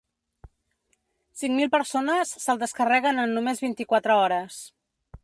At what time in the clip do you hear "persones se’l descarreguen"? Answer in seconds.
1.75-3.25